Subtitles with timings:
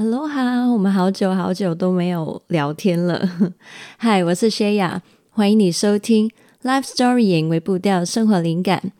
[0.00, 3.52] Aloha，我们好久好久都没有聊天了。
[3.98, 6.30] 嗨，我是 Shaya，欢迎你收听
[6.62, 8.92] Life Storying 微步调生活灵感。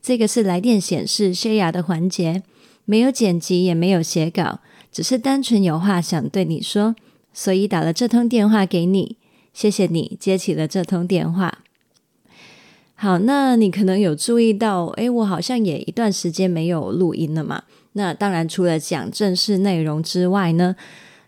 [0.00, 2.44] 这个是来电显示 Shaya 的环节，
[2.84, 4.60] 没有剪辑，也没有写稿，
[4.92, 6.94] 只是单纯有话想对你说，
[7.32, 9.16] 所以打了这通电话给你。
[9.52, 11.58] 谢谢你接起了这通电话。
[12.94, 17.64] 好，那你可能有注意到，诶，我好像也一段时间没有录音了嘛。
[17.92, 20.76] 那当然，除了讲正式内容之外呢，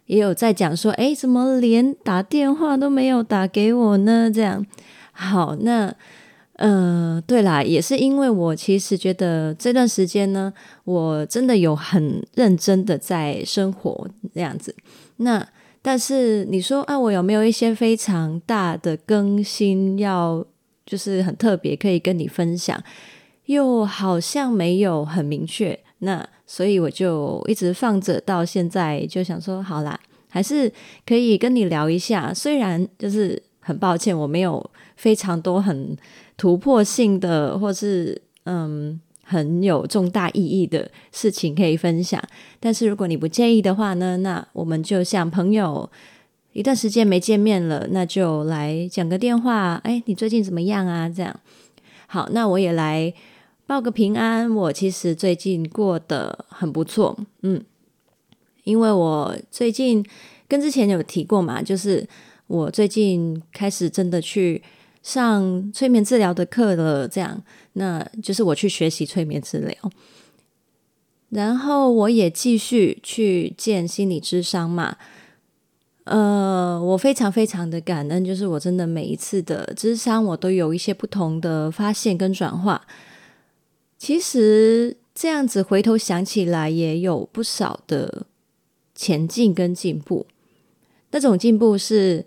[0.06, 4.30] 也有在讲说，诶，怎么连打电话都没有打给我呢？
[4.32, 4.64] 这样，
[5.10, 5.92] 好，那，
[6.54, 10.52] 呃，对啦，也是因为我其实觉得这段时间呢，
[10.84, 14.74] 我真的有很认真的在生活这样子。
[15.16, 15.44] 那
[15.80, 20.46] 但是你说啊，我有没有一些非常大的更新要，
[20.86, 22.80] 就是很特别可以跟你分享？
[23.46, 25.76] 又好像没有很明确。
[25.98, 29.98] 那所以我就一直放着，到现在就想说，好啦，
[30.28, 30.70] 还是
[31.06, 32.30] 可以跟你聊一下。
[32.34, 35.96] 虽然就是很抱歉，我没有非常多很
[36.36, 42.22] 突破性的，或是嗯很有重大意义的事情可以分享。
[42.60, 45.90] 但是如果你不介意的话呢，那我们就像朋友，
[46.52, 49.80] 一段时间没见面了，那就来讲个电话。
[49.84, 51.08] 哎，你最近怎么样啊？
[51.08, 51.34] 这样
[52.08, 53.14] 好，那我也来。
[53.72, 57.64] 报个平安，我其实最近过得很不错，嗯，
[58.64, 60.04] 因为我最近
[60.46, 62.06] 跟之前有提过嘛，就是
[62.48, 64.62] 我最近开始真的去
[65.02, 69.74] 上催眠治疗的课了，这样，那就是我去学习催眠治疗，
[71.30, 74.98] 然后我也继续去见心理智商嘛，
[76.04, 82.86] 呃，我非常非常的感恩，就是我真的每一次的智商，我都有一些不同的发现跟转化。
[84.02, 88.26] 其实这样子回头想起来，也有不少的
[88.96, 90.26] 前进跟进步。
[91.12, 92.26] 那种进步是，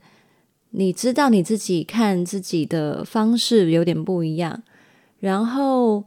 [0.70, 4.64] 你知道你自己看自己的方式有点不一样。
[5.20, 6.06] 然后，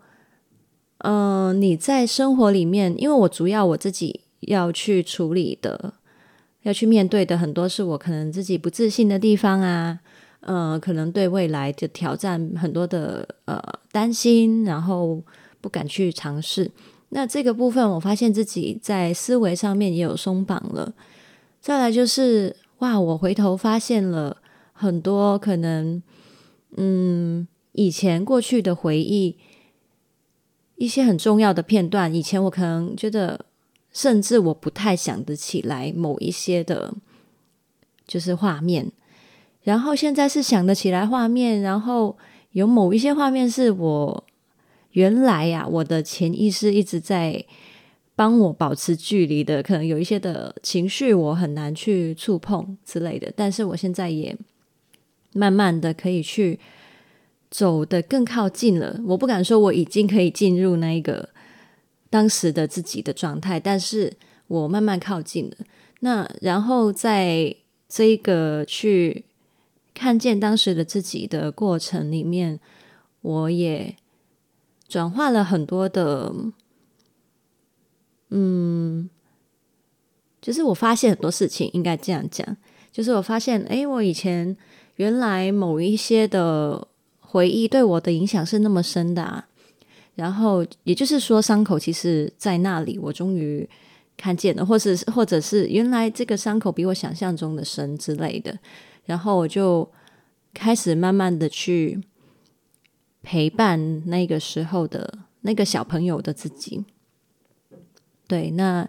[1.00, 5.92] 嗯、你在生活里面，因为我主要我自己要去处理的、
[6.62, 10.00] 要去面对的很多是我可能自己不自信的地方啊，
[10.40, 15.22] 嗯、可能对未来的挑战很多的呃担心，然后。
[15.60, 16.70] 不敢去尝试，
[17.08, 20.94] 那这个部分我发现自己在思维上面也有松绑了。
[21.60, 24.36] 再来就是，哇，我回头发现了
[24.72, 26.00] 很多可能，
[26.76, 29.36] 嗯，以前过去的回忆，
[30.76, 33.46] 一些很重要的片段，以前我可能觉得，
[33.92, 36.94] 甚至我不太想得起来某一些的，
[38.06, 38.92] 就是画面，
[39.62, 42.16] 然后现在是想得起来画面，然后
[42.52, 44.24] 有某一些画面是我。
[44.98, 47.44] 原来呀、我的潜意识一直在
[48.16, 53.32] 帮我保持距离的，可能有一些的情绪我很难去触碰之类的。
[53.36, 54.36] 但是我现在也
[55.34, 56.58] 慢慢的可以去
[57.48, 59.00] 走得更靠近了。
[59.06, 61.28] 我不敢说我已经可以进入那一个
[62.10, 64.12] 当时的自己的状态，但是
[64.48, 65.56] 我慢慢靠近了。
[66.00, 67.54] 那然后在
[67.88, 69.24] 这一个去
[69.94, 72.58] 看见当时的自己的过程里面，
[73.20, 73.94] 我也。
[74.88, 76.32] 转化了很多的，
[78.30, 79.10] 嗯，
[80.40, 82.56] 就是我发现很多事情，应该这样讲，
[82.90, 84.56] 就是我发现，诶，我以前
[84.96, 86.88] 原来某一些的
[87.20, 89.46] 回忆对我的影响是那么深的啊，
[90.14, 93.68] 然后也就是说，伤口其实在那里，我终于
[94.16, 98.58] 看见了，或是或者是原来这个伤口比我想象中的深之类的，
[99.04, 99.86] 然后我就
[100.54, 102.00] 开始慢慢的去。
[103.30, 106.82] 陪伴那个时候的那个小朋友的自己，
[108.26, 108.88] 对，那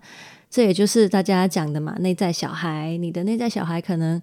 [0.49, 4.21] 这也就是大家讲的嘛，内在小孩，你的内在小孩可能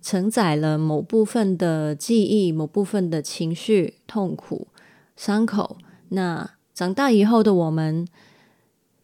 [0.00, 4.68] 承载了某部分的记忆，某部分的情绪、痛苦、
[5.14, 5.76] 伤口。
[6.08, 8.08] 那长大以后的我们，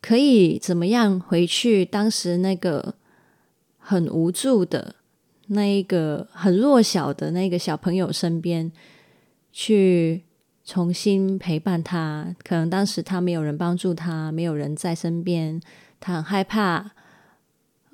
[0.01, 2.95] 可以怎么样回去当时那个
[3.77, 4.95] 很无助的
[5.49, 8.73] 那一个很弱小的那个小朋友身边
[9.53, 10.23] 去？
[10.67, 15.61] 重新陪伴他，可能当时他没有人帮助他，没有人在身边，
[16.01, 16.91] 他很害怕，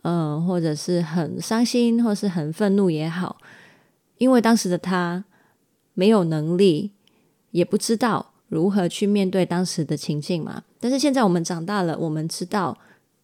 [0.00, 3.36] 嗯、呃，或者是很伤心，或是很愤怒也好，
[4.16, 5.22] 因为当时的他
[5.92, 6.92] 没有能力，
[7.50, 10.64] 也不知道如何去面对当时的情境嘛。
[10.80, 12.78] 但是现在我们长大了，我们知道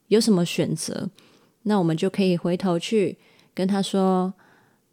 [0.09, 1.09] 有什么选择，
[1.63, 3.17] 那我们就可以回头去
[3.55, 4.35] 跟他说：“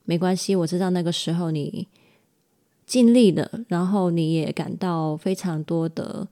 [0.05, 1.89] 没关系，我知道那个时候你。”
[2.85, 6.27] 尽力了，然后你也感到非常多的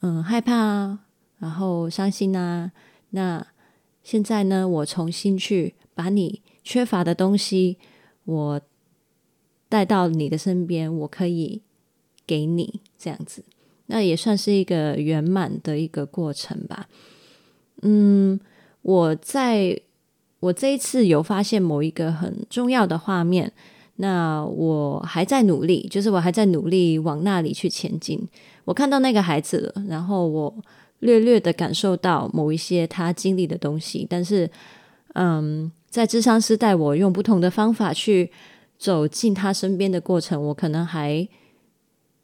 [0.00, 1.00] 嗯害怕啊，
[1.38, 2.72] 然后伤心啊。
[3.10, 3.46] 那
[4.02, 7.76] 现在呢，我重新去把你缺乏的东西，
[8.24, 8.60] 我
[9.68, 11.62] 带到你的身边，我可以
[12.26, 13.44] 给你这样子，
[13.86, 16.88] 那也算是一个圆满的一个过程吧。
[17.82, 18.40] 嗯，
[18.80, 19.80] 我在
[20.40, 23.52] 我这一次有发现某一个很重要的画面，
[24.02, 28.20] 那我还在努力，就是我还在努力往那里去前进。
[28.66, 30.54] 我看到那个孩子了，然后我。
[31.02, 34.48] 略略的感受到某一些他经历的东西，但是，
[35.14, 38.30] 嗯，在智商师带我用不同的方法去
[38.78, 41.28] 走进他身边的过程，我可能还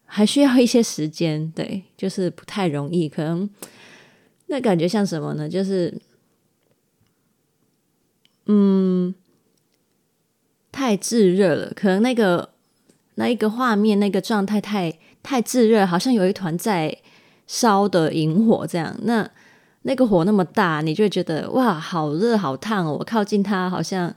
[0.05, 3.09] 还需要一些时间，对，就是不太容易。
[3.09, 3.51] 可能
[4.47, 5.49] 那感觉像什么呢？
[5.49, 6.01] 就是，
[8.47, 9.13] 嗯，
[10.79, 12.49] 太炙热了，可能那个
[13.17, 16.97] 那一个画面那个状态太太炙热，好像有一团在。
[17.51, 19.27] 烧的萤火这样，那
[19.81, 23.03] 那个火那么大，你就会觉得哇，好热好烫哦！
[23.07, 24.15] 靠近它好像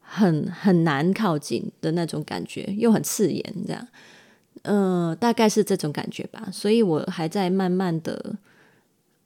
[0.00, 3.86] 很很难靠近的那种感觉，又很刺眼这样，
[4.62, 6.48] 嗯、大概是这种感觉吧。
[6.50, 8.34] 所以我还在慢慢的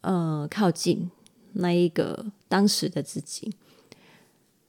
[0.00, 1.08] 呃靠近
[1.52, 3.54] 那一个当时的自己，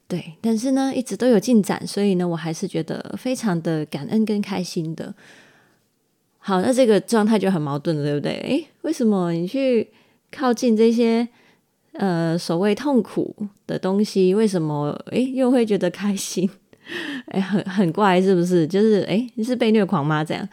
[0.07, 5.13] 对，但是呢，一直都有进展，所以呢，我还是觉得非常的感恩跟开心的。
[6.37, 8.33] 好，那这个状态就很矛盾了，对不对？
[8.33, 9.89] 诶，为什么你去
[10.31, 11.27] 靠近这些
[11.93, 13.35] 呃所谓痛苦
[13.65, 16.47] 的东西，为什么诶又会觉得开心？
[17.33, 18.67] 诶，很很怪，是不是？
[18.67, 20.23] 就是诶，你是被虐狂吗？
[20.23, 20.47] 这样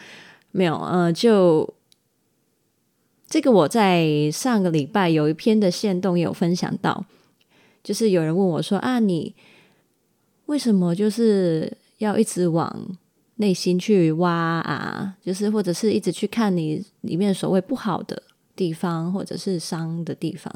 [0.52, 1.68] 没有，呃，就
[3.28, 7.04] 这个我在上个礼拜有一篇的线动有分享到，
[7.82, 9.34] 就是有人问我说啊，你
[10.46, 12.96] 为什么就是要一直往
[13.36, 18.22] 内心去挖啊，就是或者是一直去看你里面所谓不好的
[18.54, 20.52] 地方，或者是伤的地方。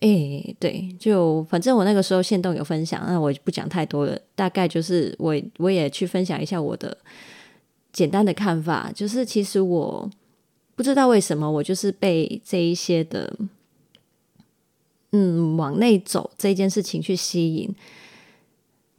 [0.00, 4.18] 诶，对，就反正我那个时候线动有分享，那我不讲太多了。
[4.34, 6.96] 大概就是我我也去分享一下我的
[7.92, 10.10] 简单的看法，就是其实我
[10.74, 13.30] 不知道为什么我就是被这一些的
[15.12, 17.74] 嗯往内走这件事情去吸引。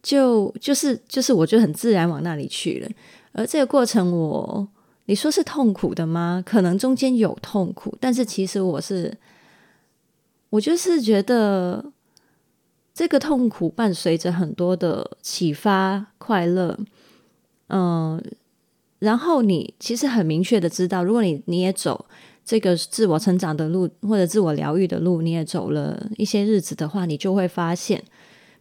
[0.03, 2.89] 就就是就是，我就很自然往那里去了。
[3.33, 4.67] 而这个过程我，我
[5.05, 6.43] 你说是痛苦的吗？
[6.45, 9.15] 可能中间有痛苦，但是其实我是，
[10.49, 11.91] 我就是觉得
[12.95, 16.79] 这个痛苦伴随着很多的启发、快乐。
[17.67, 18.21] 嗯，
[18.97, 22.07] 然后你其实很明确的知道，如果你你也走
[22.43, 28.03] 这个自我成长的路，或者自我疗愈的路，你也走了一些日子的话，你就会发现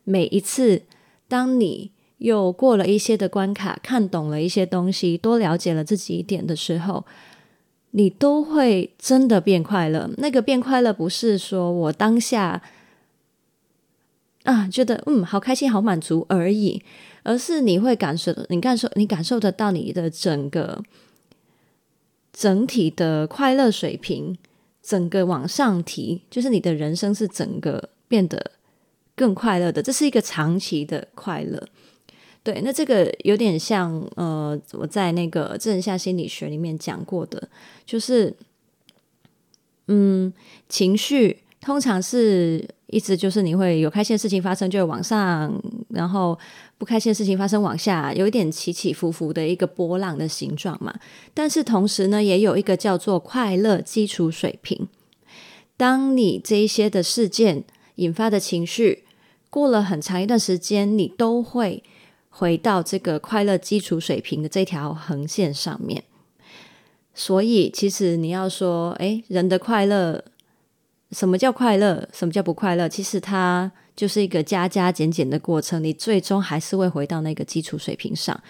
[0.04, 0.82] 每一次。
[1.28, 7.06] 当你又过了一些的关卡，看懂了一些东西，多了解了自己一点的时候，
[7.92, 10.10] 你都会真的变快乐。
[10.18, 12.60] 那个变快乐不是说我当下
[14.42, 16.82] 啊觉得嗯好开心、好满足而已，
[17.22, 20.82] 而是你会感受，你感受，你感受得到你的整个
[22.40, 24.34] 整体的快乐水平，
[24.82, 28.52] 整个往上提，就是你的人生是整个变得。
[29.14, 31.68] 更快乐的，这是一个长期的快乐。
[32.42, 37.50] 对，那这个有点像呃，我在那个正向心理学里面讲过的，
[37.84, 38.34] 就是
[39.88, 40.32] 嗯，
[40.70, 45.52] 情绪通常是一直就是你会有开心的事情发生就会往上，
[45.90, 46.38] 然后
[46.78, 50.94] 不开心的事情发生往下，有一点起起伏伏的一个波浪的形状嘛。
[51.34, 54.88] 但是同时呢，也有一个叫做快乐基础水平。
[55.76, 57.64] 当你这一些的事件
[57.96, 59.04] 引发的情绪。
[59.52, 61.82] 过了很长一段时间，你都会
[62.28, 66.04] 回到这个快乐基础水平的这条横线上面。
[67.12, 70.22] 所以，其实你要说，诶，人的快乐，
[71.12, 72.08] 什么叫快乐？
[72.12, 72.88] 什么叫不快乐？
[72.88, 78.40] 其实它就是一个加加减减的过程，你最终还是会回到那个基础水平上，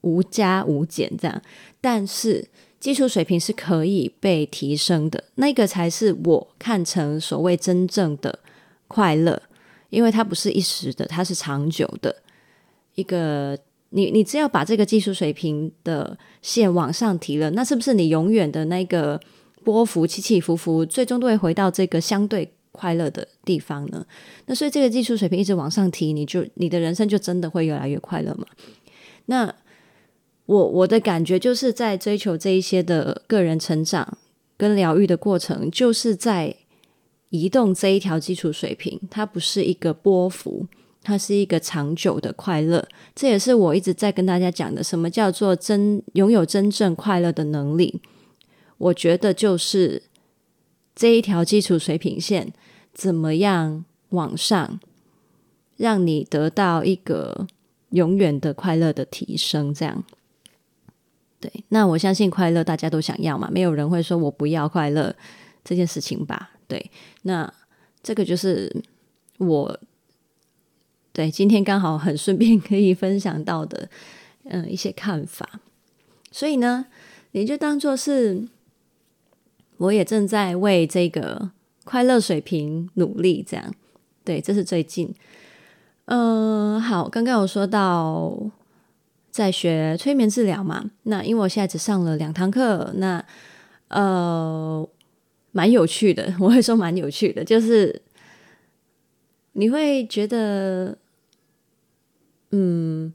[0.00, 1.42] 无加无减这样。
[1.80, 8.38] 但是，基础水平是可以被提升的，那个才是我看成所谓真正的
[8.88, 9.42] 快乐。
[9.90, 12.16] 因为它不是一时的，它是长久的
[12.94, 13.58] 一个。
[13.92, 19.20] 你你只要把这个技术水平的线往上提了，那是不是你永远的那个
[19.64, 24.06] 波幅起起伏伏，最终都会回到这个相对快乐的地方呢？
[24.46, 28.46] 那所以这个技术水平一直往上提，你就你的人生就真的会越来越快乐嘛？
[29.26, 29.54] 那
[30.46, 34.18] 我我的感觉就是在追求这一些的个人成长
[34.56, 36.56] 跟疗愈的过程，就是在。
[37.32, 40.66] 移动这一条基础水平，它不是一个波幅，
[41.00, 42.84] 它是一个长久的快乐。
[43.14, 48.00] 这也是我一直在跟大家讲的，什么叫做真拥有真正快乐的能力？
[48.80, 50.02] 我觉得就是
[50.96, 52.52] 这一条基础水平线
[52.94, 54.80] 怎么样往上，
[55.76, 57.46] 让你得到一个
[57.90, 59.72] 永远的快乐的提升。
[59.74, 60.02] 这样，
[61.38, 65.14] 对，那我相信快乐大家都想要嘛，没有人会说我不要快乐
[65.62, 66.52] 这件事情吧？
[66.66, 66.90] 对，
[67.22, 67.52] 那
[68.02, 68.82] 这个就是
[69.36, 69.78] 我
[71.12, 73.90] 对今天刚好很顺便可以分享到的，
[74.44, 75.60] 嗯，一些看法。
[76.32, 76.86] 所以呢，
[77.32, 78.48] 你就当做是，
[79.80, 81.50] 我也正在为这个
[81.84, 83.74] 快乐水平努力，这样。
[84.22, 85.14] 对，这是最近。
[86.04, 88.38] 嗯、好，刚刚有说到
[89.30, 93.24] 在学催眠治疗嘛，那因为我现在只上了两堂课，那
[93.88, 94.86] 呃，
[95.52, 98.02] 蛮有趣的，我会说蛮有趣的，就是
[99.52, 100.98] 你会觉得，
[102.50, 103.10] 嗯。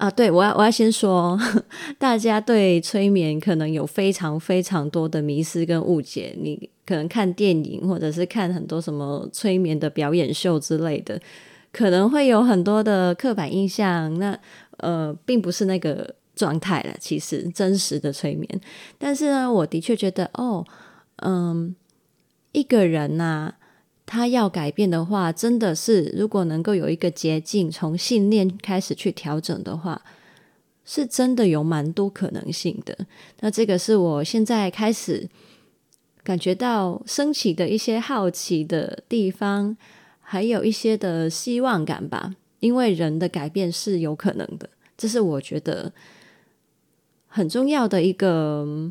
[0.00, 1.38] 啊，对，我要我要先说，
[1.98, 6.34] 大家对催眠可能有非常非常多的迷思跟误解。
[6.40, 11.20] 你可能看电影或者是看很多什么催眠的表演秀之类的，
[11.70, 14.18] 可能会有很多的刻板印象。
[14.18, 14.38] 那
[14.78, 18.48] 呃，并不是那个状态了，其实真实的催眠。
[18.96, 20.64] 但是呢，我的确觉得，哦，
[21.16, 21.76] 嗯，
[22.52, 23.52] 一个人呐、
[24.12, 30.02] 他要改变的话，真的是如果能够有一个捷径，从信念开始去调整的话，
[30.84, 33.06] 是真的有蛮多可能性的。
[33.38, 35.28] 那这个是我现在开始
[36.24, 39.76] 感觉到升起的一些好奇的地方，
[40.20, 42.34] 还有一些的希望感吧。
[42.58, 45.92] 因为人的改变是有可能的，这是我觉得
[47.28, 48.90] 很重要的一个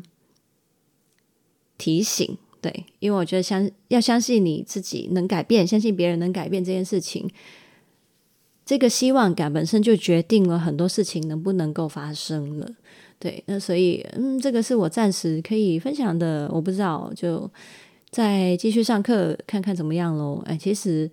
[1.76, 2.38] 提醒。
[2.62, 7.26] 对，因为我觉得相要相信你自己能改变，相信别人能改变这件事情，
[8.66, 12.70] 这个希望感本身就决定了很多事情能不能够发生了。
[13.18, 17.50] 对，那所以嗯，这个是我暂时可以分享的，我不知道就
[18.10, 20.42] 再继续上课看看怎么样喽。
[20.44, 21.10] 哎，其实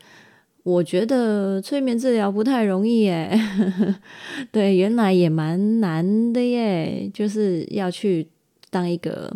[0.64, 3.40] 我觉得催眠治疗不太容易耶，
[4.52, 8.28] 对，原来也蛮难的耶，就是要去
[8.70, 9.34] 当一个。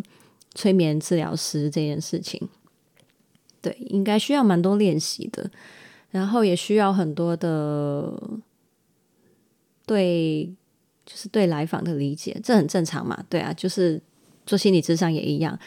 [0.54, 2.48] 催眠治疗师这件事情，
[3.60, 5.50] 对，应该需要蛮多练习的，
[6.10, 8.20] 然后也需要很多的
[9.86, 10.52] 对，
[11.06, 14.00] 就是对来访的理解，这很正常嘛，对啊，就是
[14.44, 15.58] 做心理咨商也一样，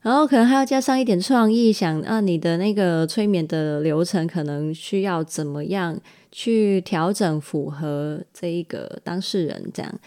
[0.00, 5.98] 然后可能还要加上一点创意，想啊，你的那个催眠的流程可能需要怎么样
[6.30, 10.00] 去调整，符合这一个当事人这样。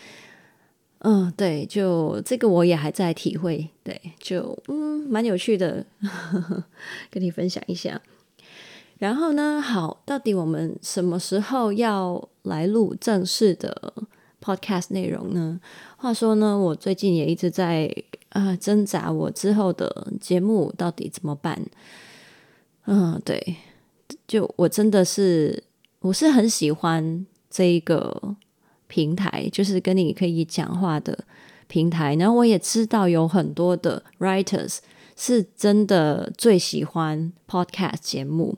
[1.10, 5.86] 嗯，对，就这个我也还在体会，对，就嗯，蛮有趣的，
[7.10, 8.02] 跟你分享一下。
[8.98, 13.94] 然后呢，好，到底我们什么时候要来录正式的
[14.42, 15.62] podcast 内容呢？
[15.96, 17.90] 话说呢，我最近也一直在
[18.28, 21.66] 啊挣扎，我之后的节目到底怎么办？
[22.86, 23.56] 嗯，对，
[24.28, 25.64] 就我真的是，
[26.02, 28.36] 我是很喜欢这一个。
[28.88, 31.18] 平台就是跟你可以讲话的
[31.68, 34.78] 平台，然后我也知道有很多的 writers
[35.16, 38.58] 是真的最喜欢 podcast 节目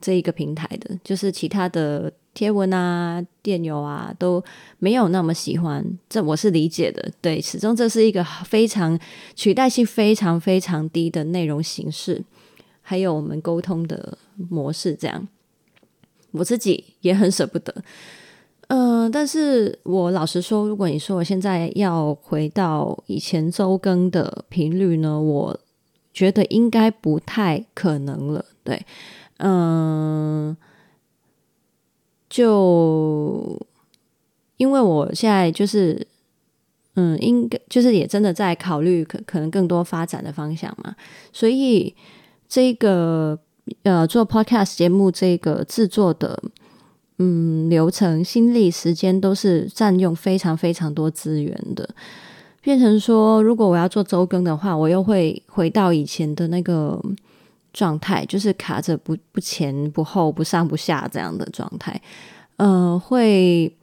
[0.00, 4.42] 这一个平台的，就是其他的贴文啊、电邮啊都
[4.78, 7.10] 没有那么喜欢，这我是理解的。
[7.20, 8.98] 对，始终这是一个非常
[9.34, 12.22] 取代性非常非常低的内容形式，
[12.82, 15.26] 还有我们沟通的模式，这样
[16.32, 17.74] 我自己也很舍不得。
[18.68, 25.56] 嗯、但是我老实说，如果你说我现在要回到以前周更的频率呢，我
[26.12, 28.44] 觉得应该不太可能了。
[28.64, 28.84] 对，
[29.38, 30.56] 嗯、
[32.28, 33.64] 就
[34.56, 36.04] 因为我现在就是，
[36.96, 40.96] 嗯，应该就是也真的在考虑可可能更多发展的方向嘛，
[41.32, 41.94] 所以
[42.48, 43.38] 这个
[43.84, 46.42] 呃做 podcast 节目这个制作的。
[47.18, 51.88] 嗯，流程、心力、时间都是占用非常非常多资源的，
[52.60, 57.02] 变成说，如果我要做周更的话，我又会回到以前的那个
[57.72, 61.98] 状态，就是卡着不不前不后、不上不下这样的状态。
[62.58, 63.74] 呃，会，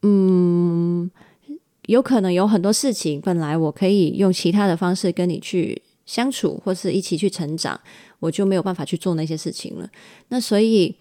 [0.00, 1.10] 嗯，
[1.84, 7.78] 有可能有很多事情，本来我可以用其他的方式跟你去相处，或是一起去成长，
[8.20, 9.86] 我就没有办法去做那些事情了。
[10.28, 10.96] 那所以。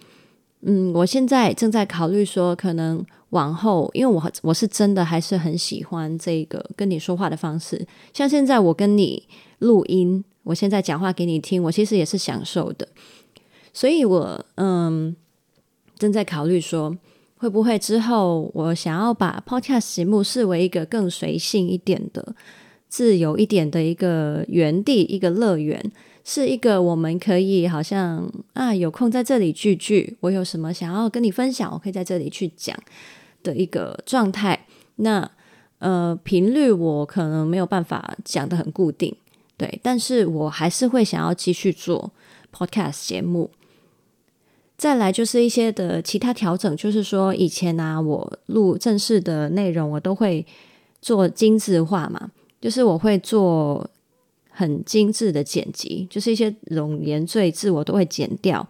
[0.62, 7.86] 嗯，我现在正在考虑说，可能往后，因为我我是真的还是很喜欢这个跟你说话的方式。
[8.12, 9.28] 像现在我跟你
[9.60, 12.88] 录音，我现在讲话给你听，我其实也是享受的。
[13.72, 15.16] 所以我嗯，
[15.98, 16.98] 正在考虑说，
[17.38, 22.36] 会不会之后我想要把 Podcast 节目视为一个更随性一点的、
[22.90, 25.92] 自由一点的一个园地、一个乐园。
[26.30, 32.78] 是一个我们可以好像啊有空在这里聚聚，我有什么想要跟你分享，我可以在这里去讲
[33.42, 34.68] 的一个状态。
[34.98, 35.32] 那
[35.80, 39.16] 呃频率我可能没有办法讲得很固定，
[39.56, 42.12] 对，但是我还是会想要继续做
[42.54, 43.50] podcast 节目。
[44.78, 50.46] 再来就是一些的其他调整，就是说以前呢、啊，我录正式的内容，我都会
[51.02, 52.30] 做精致化嘛，
[52.60, 53.90] 就是我会做
[54.58, 58.68] 很精致的剪辑，就是一些冗言赘字我都会剪掉，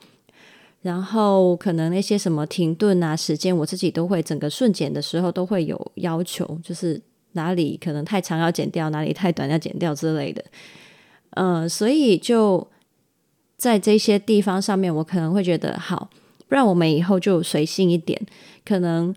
[0.82, 7.02] 然后可能那些什么停顿啊时间，我自己都会整个顺剪的时候都会有要求，就是
[7.32, 10.44] 哪里可能太长要剪掉，哪里太短要剪掉之类的，
[11.32, 12.68] 嗯、所以就。
[13.60, 16.12] 在这些地方上面，我可能会觉得好，
[16.48, 18.22] 不然我们以后就随性一点。
[18.64, 19.12] 可能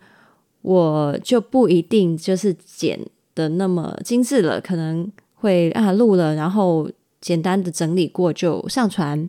[0.62, 2.98] 我就不一定就是剪
[3.34, 9.28] 的那么精致了，可能会啊录了，然后简单的整理过就上传，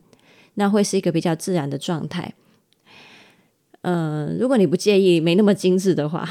[0.56, 2.34] 那会是一个比较自然的状态。
[3.82, 6.28] 嗯、如果你不介意没那么精致的话，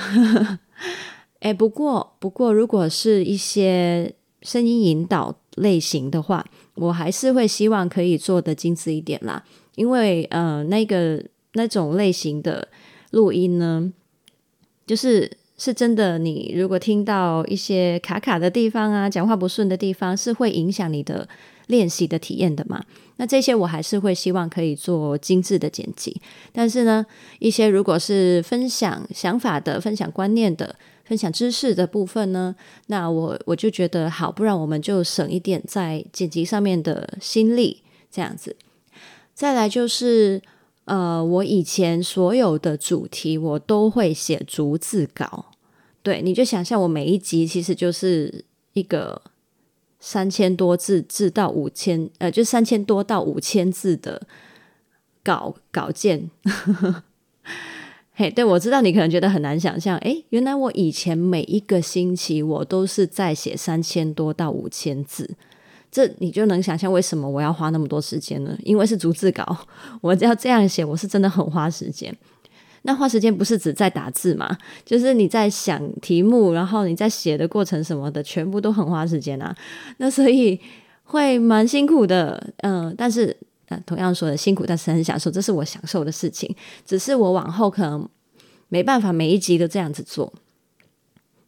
[1.41, 6.47] 哎，不过不过，如果是一些声音引导类型的话。
[6.77, 9.45] 我还是会希望可以做得精致一点啦，
[9.75, 11.23] 因为呃，那个
[11.53, 12.69] 那种类型的
[13.11, 13.93] 录音呢，
[14.87, 15.31] 就是
[15.61, 21.29] 是真的，你如果听到一些卡卡的地方啊，讲话不顺的地方，是会影响你的
[21.67, 22.83] 练习的体验的嘛。
[23.19, 26.19] 那这些我还是会希望可以做精致的剪辑，
[26.51, 27.05] 但是呢，
[27.41, 30.77] 一些如果是分享想法的、分享观念的。
[31.05, 32.55] 分享知识的部分呢，
[32.87, 38.55] 那我我就觉得好，不然我们就省一点在剪辑上面的心力，这样子。
[39.35, 40.41] 再来就是，
[40.85, 45.50] 呃，我以前所有的主题我都会写逐字稿，
[46.03, 49.21] 对，你就想象我每一集其实就是一个
[49.99, 54.27] 三千多字字到五千，呃，就三千多到五千字的
[55.23, 56.31] 稿稿件。
[58.13, 65.37] 嘿，对，我知道你可能觉得很难想象，诶，原来我以前每一个星期我都是在写三千多到五千字，
[65.91, 68.59] 这你就能想象为什么我要花那么多时间呢？
[68.63, 69.67] 因为是逐字稿，
[70.01, 72.15] 我只要这样写，我是真的很花时间。
[72.83, 74.57] 那花时间不是只在打字嘛？
[74.85, 79.55] 就是你在想题目，然后你在写的过程什么的，全部都很花时间啊。
[79.99, 80.61] 那所以
[81.05, 83.37] 会蛮辛苦的，嗯，但是。
[83.87, 86.53] 同样说的辛苦，但是很享受，这是我享受的事情。
[86.85, 88.09] 只是我往后可能
[88.69, 90.33] 没办法每一集都这样子做。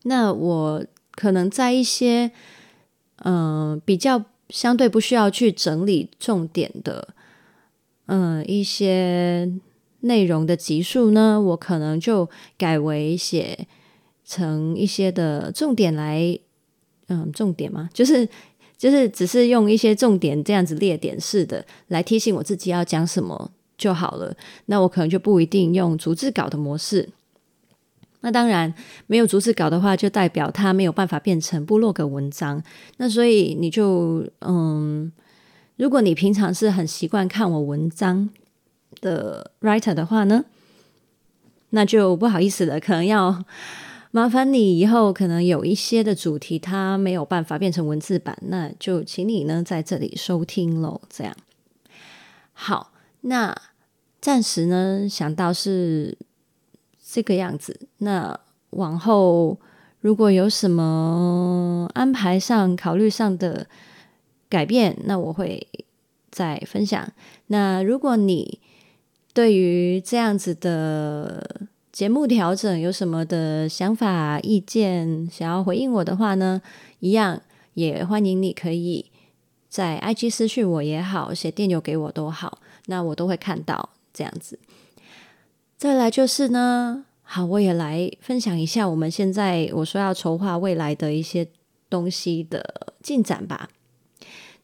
[0.05, 2.31] 那我可能在一些
[3.25, 7.09] 嗯、比较相对不需要去整理重点的
[8.07, 9.51] 嗯、一些
[10.03, 13.67] 内容的集数呢，我可能就改为写
[14.25, 16.39] 成一些的重点来，
[17.09, 18.29] 嗯，重点嘛，就是。
[18.79, 24.37] 就是只是用一些重点这样子列点式的来提醒我自己要讲什么就好了。
[24.67, 27.09] 那我可能就不一定用逐字稿的模式。
[28.23, 28.75] 那当然
[29.07, 32.61] 没有逐字稿的话，就代表它没有办法变成部落格文章。
[32.97, 35.13] 那所以你就嗯，
[35.77, 38.29] 如果你平常是很习惯看我文章
[39.01, 40.45] 的 writer 的话呢，
[41.71, 43.45] 那就不好意思了，可能要。
[44.15, 51.01] 麻烦你以后可能有一些的主题，它没有办法变成文字版，那就请你呢在这里收听喽。
[51.09, 51.35] 这样
[52.53, 53.57] 好，那
[54.21, 56.19] 暂时呢想到是
[57.03, 57.89] 这个样子。
[57.97, 59.59] 那往后
[60.03, 63.67] 如果有什么安排上、考虑上的
[64.51, 65.67] 改变，那我会
[66.31, 67.11] 再分享。
[67.47, 68.61] 那如果你
[69.35, 76.61] 对于这样子的，节目调整有什么的想法、意见，想要回应我的话呢？
[77.01, 77.41] 一样
[77.75, 79.07] 也欢迎你可以
[79.69, 84.59] 在 IG 私讯我也好，写电邮给我都好，那我都会看到这样子。
[85.79, 91.49] 再来就是呢，好，我也来分享一下我们现在我说要筹划未来的一些
[91.89, 93.71] 东西的进展吧。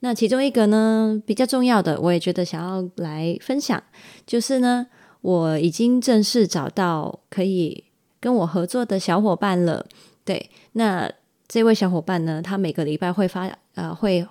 [0.00, 3.82] 那其中一个呢，比较重要的，我也觉得想要来分享，
[4.26, 4.86] 就是呢。
[5.20, 7.82] 我已经正式找到可以
[8.20, 9.84] 跟我合作的小伙伴了。
[10.24, 11.10] 对，那
[11.48, 14.24] 这位小伙伴呢，他每个礼拜会发，呃，会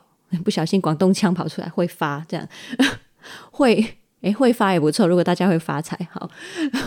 [0.45, 2.47] 不小心广东腔跑出来，会发这样，
[3.51, 3.85] 会
[4.21, 5.05] 诶，会发也不错。
[5.05, 6.29] 如果大家会发财，好，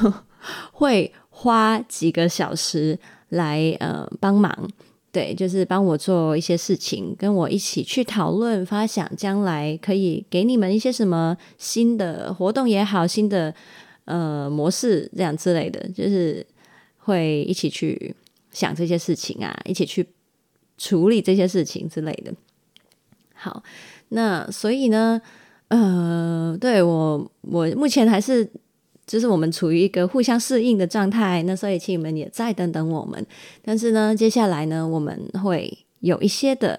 [0.73, 4.67] 会花几个小时来呃帮忙，
[5.13, 13.55] 对，就是帮我做一些事情，跟我一起去讨论、发想，将来可以给你们一些什么新的活动也好，新的。
[14.07, 16.45] 呃，模式这样之类的，就是
[16.99, 18.13] 会一起去
[18.51, 20.05] 想这些事情啊，一起去
[20.77, 22.33] 处理这些事情之类的。
[23.35, 23.63] 好，
[24.09, 25.21] 那所以呢，
[25.69, 28.51] 呃，对，我我目前还是
[29.11, 33.27] 就是我们处于一个互相适应的状态，那所以请你们也再等等我们。
[33.61, 36.79] 但是呢，接下来呢，我们会有一些的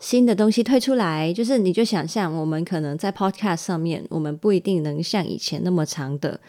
[0.00, 6.40] 新的东西推出来，就是你就想象我们可能在 Podcast 上面，我们不一定能像以前那么长的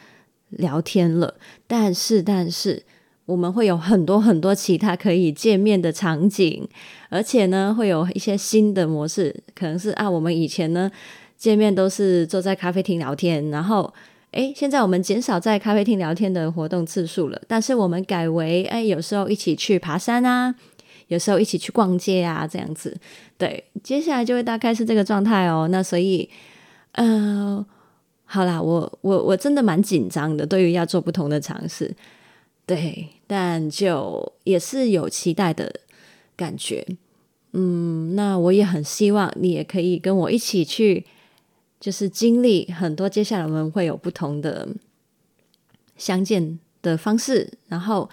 [0.50, 1.36] 聊天了，
[1.68, 2.84] 但是但是。
[3.28, 6.66] 我们会有很多很多其他可以见面的场景，
[7.10, 10.90] 而且呢，会有一些新的模式，可能是啊，我们以前呢
[11.36, 13.94] 见面都是坐在咖啡厅聊天，然后
[14.32, 20.54] 诶，现在我们减少在咖啡厅聊天的活动次数了，但是我们改为诶，有时候一起去爬山啊，
[21.08, 22.96] 有时候一起去逛街啊，这样子。
[23.38, 25.68] 对，接下来就会大概是这个状态哦。
[25.72, 26.30] 那所以，
[26.92, 27.66] 呃，
[28.26, 31.96] 好啦，我我我真的蛮紧张的，对于要做不同的尝试。
[32.66, 35.74] 对，但就也是有期待的
[36.36, 36.86] 感觉，
[37.54, 41.06] 嗯，那我也很希望你也可以跟我一起去，
[41.80, 43.10] 就是经历很多。
[43.10, 44.68] 接下来我们会有不同的
[45.98, 48.10] 相见的方式，然后，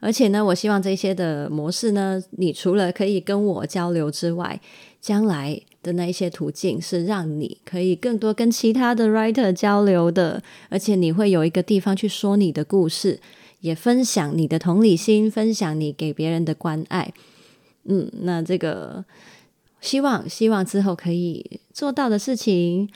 [0.00, 4.60] 而且呢，我希望这些的模式呢，你除了可以跟我交流之外，
[5.00, 13.20] 将来的那一些途径是让你可以更多跟其他的 writer 交流的，而且你会有一个地方去说你的故事。
[13.60, 17.14] 也分享你的同理心，分享你给别人的关爱，
[17.84, 19.02] 嗯，那这个
[19.84, 22.88] 希望希望之后可以做到的事情。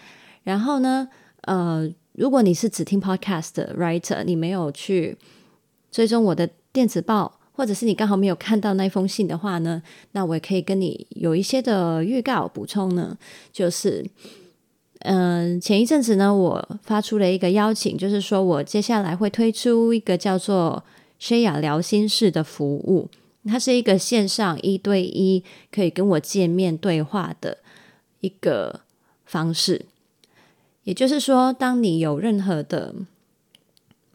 [0.45, 1.09] 然后呢，
[1.43, 5.17] 呃，如果你是只听 podcast 的 writer，你没有去
[5.91, 13.19] 追踪我的电子报，或者是你刚好没有看到那封信的话呢，那我也可以跟你有一些的预告补充呢，
[13.53, 14.07] 就是。
[15.03, 20.83] 嗯，前一阵子呢，我发出了一个邀请，就是说我接下来会推出一个叫做
[21.21, 23.09] “Shaya 聊心事”的服务。
[23.45, 27.59] 它是一个线上一对一可以跟我见面对话的
[28.21, 28.81] 一个
[29.25, 29.87] 方式。
[30.85, 32.95] 也就是说，当你有任何的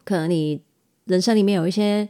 [0.04, 0.60] 可能，你
[1.04, 2.08] 人生里面有一些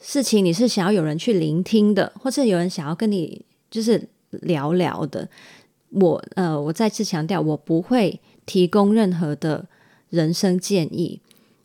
[0.00, 5.28] 事情，你是想要有人去聆听的，或者有人想要跟你就是聊聊的。
[5.90, 9.66] 我呃，我再次强调，我不会提供任何的
[10.08, 11.20] 人生建议，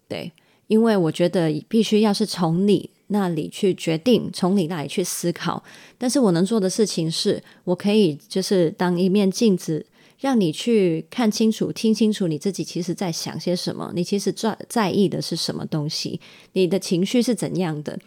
[0.07, 0.31] 对，
[0.65, 5.63] 因为我觉得必须要是从你那里去决定，从你那里去思考。
[5.97, 9.85] 但是我能做的事情是，我可以就是当一面镜子，
[10.19, 16.19] 让你去看清楚、听清楚你自己其实在想些什么，你其实在在意的是什么东西，
[16.53, 17.99] 你的情绪是怎样的。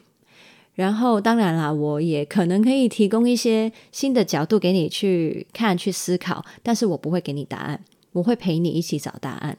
[0.75, 9.59] 然后，当然啦，我也可能可以提供一些新的角度给你去看、去思考，但是我不会给你答案，我会陪你一起找答案。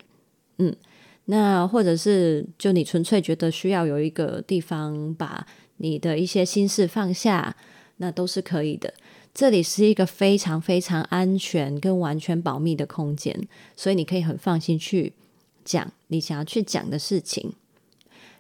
[0.60, 0.74] 嗯，
[1.32, 5.46] 那或者是就你纯粹觉得需要有一个地方把
[5.78, 7.56] 你的一些心事放下，
[7.98, 8.92] 那都是可以的。
[9.32, 15.14] 这里是一个非常非常安全跟完全保密的空间，所以你可以很放心去
[15.64, 17.54] 讲你想要去讲的事情。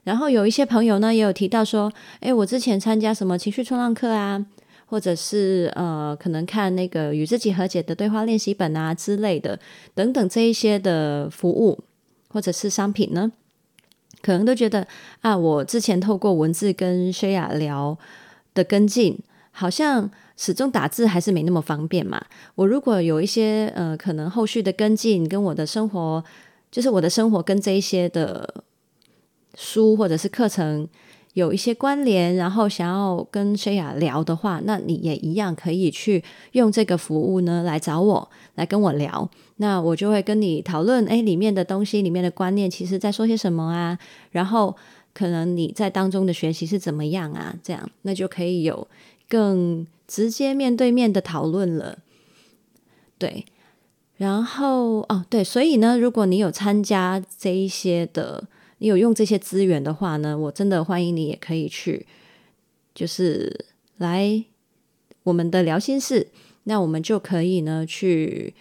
[0.03, 4.43] 然后有一些朋友呢，也有提到说，诶，我之前参加什么情绪冲浪课啊，
[4.87, 9.59] 或者是呃，可能看那个与自己和解的对话练习本啊之类的，
[9.93, 11.77] 等等这一些的服务
[12.29, 13.31] 或者是商品呢，
[14.21, 14.87] 可能都觉得
[15.21, 17.97] 啊，我之前透过文字跟 s h a 聊
[18.53, 19.19] 的跟进，
[19.51, 22.23] 好像始终打字还是没那么方便嘛。
[22.55, 26.23] 我如果有一些呃，可能后续的跟进，跟我的生活，
[26.71, 28.63] 就是我的生活跟这一些的。
[29.55, 30.87] 书或者是课程
[31.33, 39.29] 有一些关联，然后想要跟 s h a 聊的话，那你也一样可以去用这个服务呢，来找我，来跟我聊。
[39.61, 43.97] 那我就会跟你讨论，诶，里面的东西，里面的观念，其实在说些什么啊？
[44.31, 44.75] 然后
[45.13, 47.55] 可能你在当中的学习是怎么样啊？
[47.63, 48.87] 这样，那就可以有
[49.29, 51.99] 更直接面对面的讨论了。
[53.17, 53.45] 对，
[54.17, 58.45] 然后哦，对，所以呢，如果你有参加这一些的。
[58.81, 62.05] 你有用这些资源的话呢，我真的欢迎你，也可以去，
[62.95, 63.65] 就是
[63.97, 64.41] 来
[65.23, 66.29] 我们的聊心室，
[66.63, 68.53] 那我们就可以呢去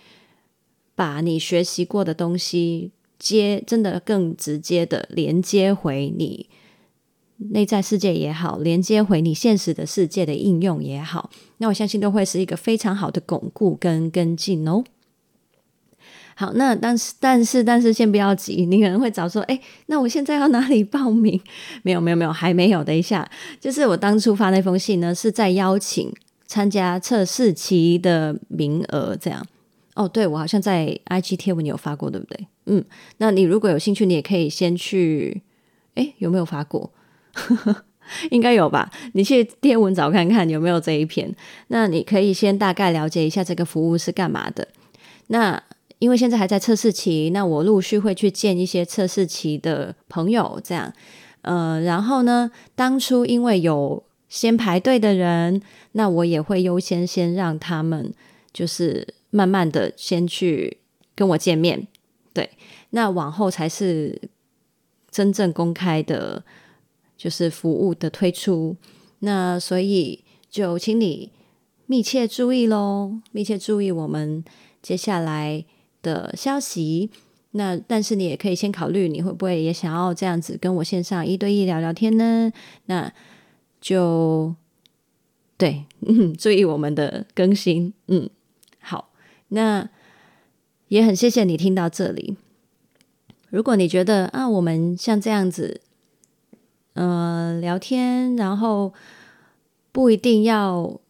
[0.99, 6.49] 把你学习过的东西接，真的更直接的连接回你
[7.37, 14.83] 内在世界也好，连接回你现实的世界的应用也好，那我相信都会是一个非常好的巩固跟跟进哦。
[16.35, 21.41] 好，那但是但是但是先不要急，你可能会找说，哎，那我现在要哪里报名？
[21.85, 22.83] 没有没有没有，还没有。
[22.83, 23.31] 等一下，
[23.61, 26.13] 就是我当初发那封信呢，是在邀请
[26.49, 29.47] 参加测试期的名额，这样。
[29.99, 32.47] 哦，对，我好像在 IG 贴文有发过，对不对？
[32.67, 32.85] 嗯，
[33.17, 35.43] 那你如果有兴趣，你也可以先去，
[35.97, 36.93] 哎，有没有发过？
[38.31, 38.89] 应该有吧？
[39.15, 41.35] 你去贴文找看看有没有这一篇。
[41.67, 44.69] 那你可以先大概了解一下这个服务是干嘛的。
[45.27, 45.61] 那
[45.99, 50.93] 因为现在还在测试期，那我陆续会去见一些测试期的朋友，这样，
[51.43, 55.61] 呃，然后呢，当初因为有先排队的人，
[55.93, 58.13] 那我也会优先先让他们，
[58.53, 60.79] 就是慢慢的先去
[61.15, 61.87] 跟我见面，
[62.33, 62.51] 对，
[62.91, 64.31] 那往后才是
[65.11, 66.45] 真正公开的，
[67.17, 68.77] 就是服务的推出，
[69.21, 71.33] 那所以就请你
[71.87, 74.45] 密切注意喽，密切注意我们
[74.81, 75.65] 接下来
[76.03, 77.11] 的消息，
[77.53, 82.53] 那但是你也可以先考虑，你会不会也想要这样子跟我线上一对一聊聊天呢？
[82.87, 83.13] 那
[83.81, 84.55] 就
[85.57, 88.29] 对，嗯， 注意我们的更新，嗯，
[89.49, 89.89] 那
[90.89, 92.37] 也很谢谢你听到这里。
[93.51, 95.81] 如果你觉得啊，我们像这样子，
[96.95, 98.93] 呃，聊天，然后
[99.93, 101.01] 不一定要。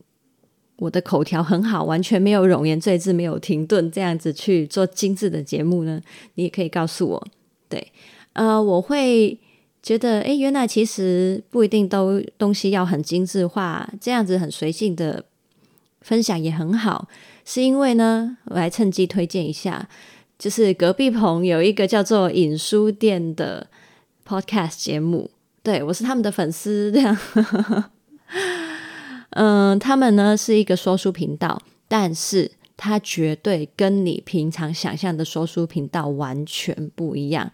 [0.81, 6.01] 我的口条很好，完全没有冗言赘字，没有停顿，这样子去做精致的节目呢？
[6.35, 7.29] 你也可以告诉我。
[7.68, 7.90] 对，
[8.35, 9.37] 呃，我会
[9.83, 15.24] 觉得，诶，原来其实不一定都东西要很精致化，这样子很随性的
[16.01, 17.09] 分享也很好。
[17.51, 19.89] 是因为呢，我来趁机推荐一下，
[20.39, 23.67] 就是隔壁棚有一个叫做“影书店”的
[24.27, 25.31] podcast 节目，
[25.63, 27.17] 对，我是他们的粉丝，这样。
[29.31, 31.59] 嗯、 他们呢是一个说书频道，
[31.89, 37.51] 但是它绝对跟你平常想象的说书频道完全不一样。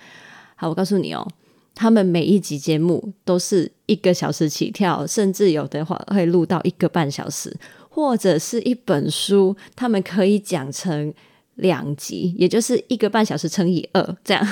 [0.56, 1.24] 好，我告诉你哦，
[1.72, 7.56] 他们每一集节目都是一个小时起跳，甚至有的话会录到一个半小时，
[7.94, 11.14] 或者是一本书，他们可以讲成
[11.54, 14.44] 两集，也就是一个半小时乘以二，这样。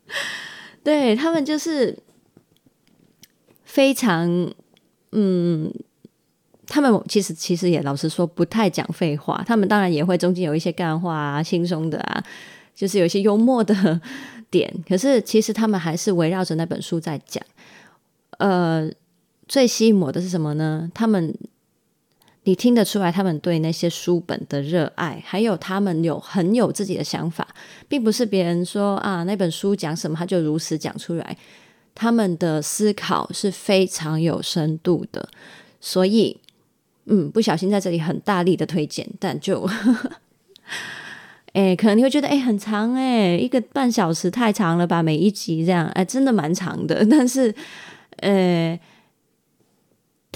[0.84, 1.98] 对，他们就是
[3.64, 4.52] 非常
[5.12, 5.72] 嗯。
[6.68, 12.20] 他们其实其实也老实说不太讲废话，他们当然也会中间有一些干话啊、轻松的啊，
[12.74, 14.00] 就是有一些幽默的
[14.50, 14.68] 点。
[14.88, 17.40] 可是其实他们还是围绕着那本书在讲。
[18.38, 18.90] 呃，
[19.46, 20.90] 最吸引我的是什么呢？
[20.92, 21.32] 他们
[22.46, 27.46] 你听得出来，他们对那些书本的热爱，还有他们有很有自己的想法，
[27.86, 31.36] 并不是别人说啊那本书讲什么他就如实讲出来。
[31.94, 35.28] 他们的思考是非常有深度的，
[35.80, 36.40] 所以。
[37.08, 39.64] 嗯，不小心在这里很大力的推荐，但就，
[41.54, 45.00] 哎、可能你会觉得哎、很长哎、一个半小时太长了吧？
[45.04, 47.06] 每一集这样，哎、真的蛮长的。
[47.08, 47.54] 但是，
[48.16, 48.76] 呃、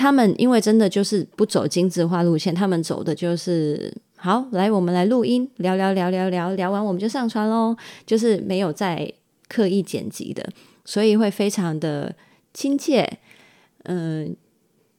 [0.01, 9.13] 他们因为真的就是不走精致化路线，他们走的就是好，来，我们来录音，聊聊聊聊聊，聊完我们就上传喽，就是没有在
[9.47, 10.43] 刻意剪辑的，
[10.87, 12.17] 所以会非常的
[12.55, 13.07] 亲切，
[13.83, 14.35] 嗯、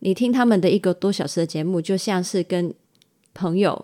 [0.02, 2.72] 你听他们的一个多小时的节目，就像是跟
[3.34, 3.84] 朋友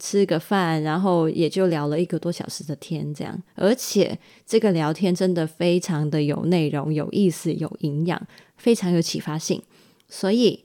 [0.00, 3.40] 吃个饭，然后也就聊了一个多小时的天这样。
[3.54, 8.20] 而且这个聊天真的非常的有内容、有意思、有营养，
[8.56, 9.62] 非常有启发性。
[10.12, 10.64] 所以，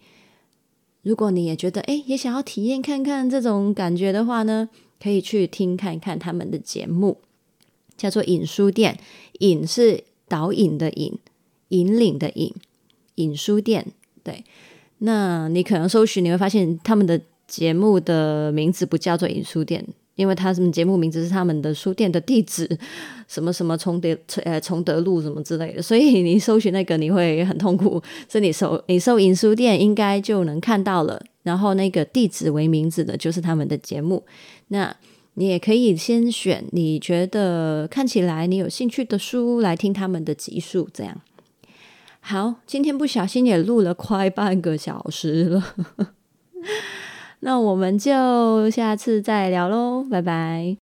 [1.04, 4.68] 如果你也觉得诶，也想要体验看看这种感觉的话呢，
[5.02, 7.22] 可以去听看看他们的节目，
[7.96, 9.00] 叫做“引书店”。
[9.40, 11.18] 引是导引的引，
[11.70, 12.54] 引领的引，
[13.16, 13.88] 引书店。
[14.22, 14.44] 对。
[14.98, 22.68] 那你可能搜寻，你会发现他们的节目的名字不叫做“影书店”，因为他们节目名字是他们的书店的地址，
[23.30, 28.04] 什么什么崇德呃崇德路什么之类的， 所以你搜寻那个你会很痛苦。
[28.28, 34.26] 所以你搜你搜“银书店”应该就能看到了，然后那个地址为名字的就是他们的节目。
[34.68, 34.94] 那
[35.36, 41.22] 你也可以先选你觉得看起来你有兴趣的书来听他们的集数，这样。
[42.20, 45.76] 好，今天不小心也录了快半个小时了，
[47.40, 50.87] 那我们就下次再聊喽，拜拜。